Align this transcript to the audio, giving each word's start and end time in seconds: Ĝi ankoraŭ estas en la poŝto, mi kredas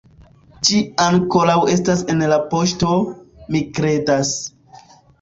Ĝi 0.69 0.79
ankoraŭ 1.05 1.59
estas 1.75 2.03
en 2.15 2.25
la 2.33 2.41
poŝto, 2.57 2.99
mi 3.53 3.65
kredas 3.81 4.37